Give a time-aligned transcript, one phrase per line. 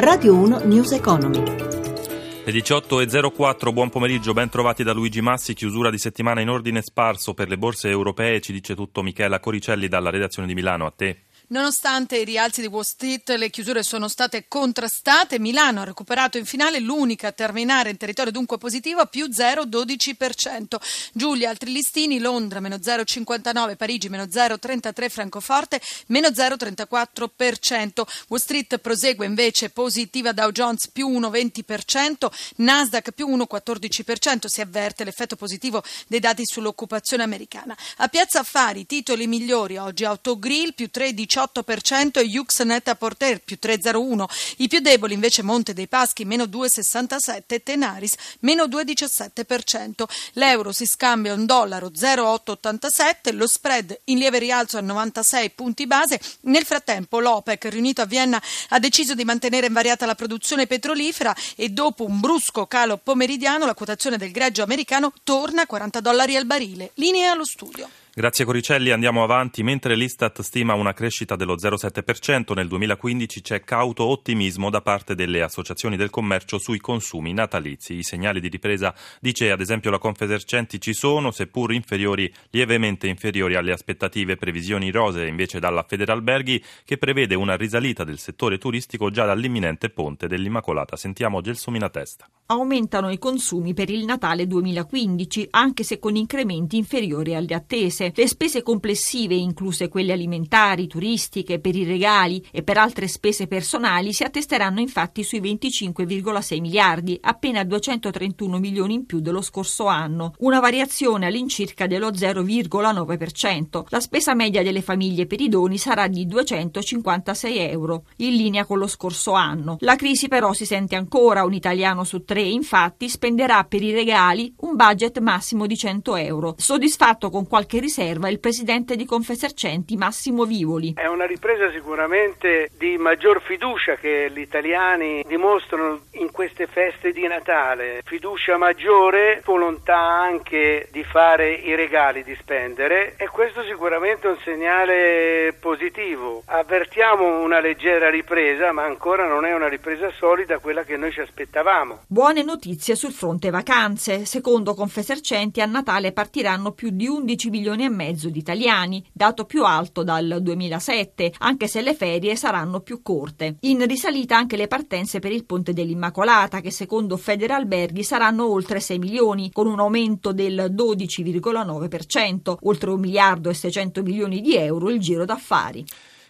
[0.00, 1.42] Radio 1 News Economy.
[1.42, 7.34] Le 18.04, buon pomeriggio, ben trovati da Luigi Massi, chiusura di settimana in ordine sparso
[7.34, 11.24] per le borse europee, ci dice tutto Michela Coricelli dalla redazione di Milano, a te.
[11.50, 15.38] Nonostante i rialzi di Wall Street, le chiusure sono state contrastate.
[15.38, 20.76] Milano ha recuperato in finale l'unica a terminare in territorio dunque positivo a più 0,12%.
[21.14, 28.02] Giulia, altri listini, Londra meno 0,59%, Parigi meno 0,33%, Francoforte meno 0,34%.
[28.28, 34.48] Wall Street prosegue invece positiva Dow Jones più 1,20%, Nasdaq più 1,14%.
[34.48, 37.74] Si avverte l'effetto positivo dei dati sull'occupazione americana.
[37.96, 41.36] A Piazza Affari, titoli migliori oggi Autogrill più 13%.
[41.38, 44.24] 18% e Yux Netta Porter più 3,01.
[44.58, 50.04] I più deboli invece Monte dei Paschi meno 2,67 e Tenaris meno 2,17%.
[50.32, 56.20] L'euro si scambia un dollaro 0,887, lo spread in lieve rialzo a 96 punti base.
[56.42, 61.68] Nel frattempo l'OPEC riunito a Vienna ha deciso di mantenere invariata la produzione petrolifera e
[61.68, 66.46] dopo un brusco calo pomeridiano la quotazione del greggio americano torna a 40 dollari al
[66.46, 66.90] barile.
[66.94, 67.88] Linea allo studio.
[68.14, 69.62] Grazie Coricelli, andiamo avanti.
[69.62, 75.42] Mentre l'Istat stima una crescita dello 0,7% nel 2015 c'è cauto ottimismo da parte delle
[75.42, 77.94] associazioni del commercio sui consumi natalizi.
[77.94, 83.54] I segnali di ripresa, dice ad esempio la Confesercenti, ci sono, seppur inferiori, lievemente inferiori
[83.54, 89.26] alle aspettative, previsioni rosee invece dalla Federalberghi che prevede una risalita del settore turistico già
[89.26, 90.96] dall'imminente ponte dell'Immacolata.
[90.96, 92.28] Sentiamo Gelsomina Testa.
[92.50, 98.10] Aumentano i consumi per il Natale 2015, anche se con incrementi inferiori alle attese.
[98.14, 104.14] Le spese complessive, incluse quelle alimentari, turistiche, per i regali e per altre spese personali,
[104.14, 110.58] si attesteranno infatti sui 25,6 miliardi, appena 231 milioni in più dello scorso anno, una
[110.58, 113.84] variazione all'incirca dello 0,9%.
[113.90, 118.78] La spesa media delle famiglie per i doni sarà di 256 euro, in linea con
[118.78, 119.76] lo scorso anno.
[119.80, 124.52] La crisi però si sente ancora, un italiano su tre infatti spenderà per i regali
[124.60, 126.54] un budget massimo di 100 euro.
[126.56, 130.94] Soddisfatto con qualche riserva il presidente di Confesercenti Massimo Vivoli.
[130.96, 137.26] È una ripresa sicuramente di maggior fiducia che gli italiani dimostrano in queste feste di
[137.26, 138.02] Natale.
[138.04, 144.38] Fiducia maggiore, volontà anche di fare i regali, di spendere e questo sicuramente è un
[144.44, 146.42] segnale positivo.
[146.46, 151.20] Avvertiamo una leggera ripresa, ma ancora non è una ripresa solida quella che noi ci
[151.20, 152.02] aspettavamo.
[152.28, 154.26] Buone notizie sul fronte vacanze.
[154.26, 159.64] Secondo Confesercenti a Natale partiranno più di 11 milioni e mezzo di italiani, dato più
[159.64, 163.56] alto dal 2007, anche se le ferie saranno più corte.
[163.60, 168.98] In risalita anche le partenze per il Ponte dell'Immacolata, che secondo Federalberghi saranno oltre 6
[168.98, 175.00] milioni, con un aumento del 12,9%, oltre 1 miliardo e 600 milioni di euro il
[175.00, 175.82] giro d'affari.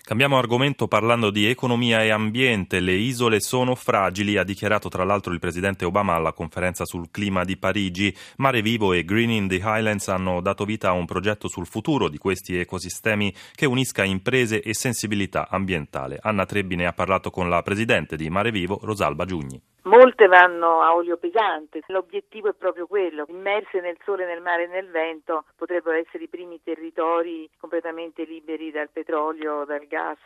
[0.08, 2.80] Cambiamo argomento parlando di economia e ambiente.
[2.80, 7.44] Le isole sono fragili, ha dichiarato tra l'altro il presidente Obama alla conferenza sul clima
[7.44, 8.16] di Parigi.
[8.36, 12.16] Mare Vivo e Greening the Highlands hanno dato vita a un progetto sul futuro di
[12.16, 16.18] questi ecosistemi che unisca imprese e sensibilità ambientale.
[16.22, 19.60] Anna Trebbine ha parlato con la presidente di Mare Vivo, Rosalba Giugni.
[19.88, 24.66] Molte vanno a olio pesante, l'obiettivo è proprio quello, immerse nel sole, nel mare e
[24.66, 30.18] nel vento potrebbero essere i primi territori completamente liberi dal petrolio, dal gas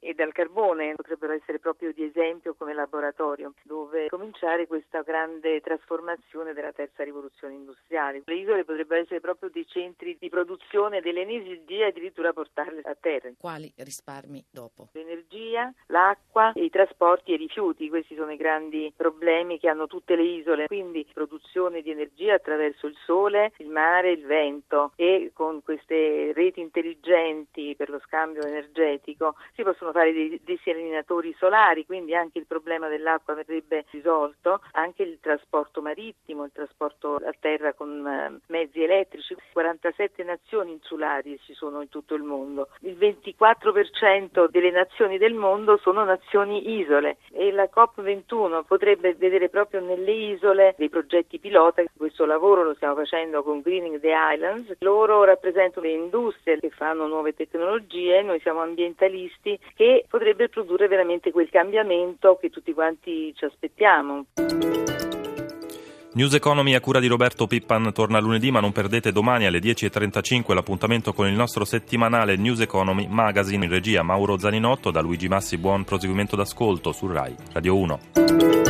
[0.00, 6.54] e dal carbone, potrebbero essere proprio di esempio come laboratorio dove cominciare questa grande trasformazione
[6.54, 8.22] della terza rivoluzione industriale.
[8.24, 13.28] Le isole potrebbero essere proprio dei centri di produzione dell'energia e addirittura portarle a terra.
[13.38, 14.88] Quali risparmi dopo?
[14.92, 19.88] L'energia, l'acqua, i trasporti e i rifiuti, questi sono i grandi problemi problemi che hanno
[19.88, 25.32] tutte le isole, quindi produzione di energia attraverso il sole, il mare, il vento e
[25.34, 32.14] con queste reti intelligenti per lo scambio energetico si possono fare dei desalinatori solari, quindi
[32.14, 38.06] anche il problema dell'acqua verrebbe risolto, anche il trasporto marittimo, il trasporto a terra con
[38.06, 44.70] eh, mezzi elettrici, 47 nazioni insulari ci sono in tutto il mondo, il 24% delle
[44.70, 50.74] nazioni del mondo sono nazioni isole e la COP21 potrebbe potrebbe vedere proprio nelle isole
[50.76, 51.82] dei progetti pilota.
[51.96, 54.76] Questo lavoro lo stiamo facendo con Greening the Islands.
[54.80, 61.30] Loro rappresentano le industrie che fanno nuove tecnologie, noi siamo ambientalisti che potrebbe produrre veramente
[61.30, 64.26] quel cambiamento che tutti quanti ci aspettiamo.
[66.12, 70.52] News Economy a cura di Roberto Pippan torna lunedì, ma non perdete domani alle 10.35
[70.54, 74.90] l'appuntamento con il nostro settimanale News Economy Magazine in regia Mauro Zaninotto.
[74.90, 78.69] Da Luigi Massi buon proseguimento d'ascolto su RAI Radio 1.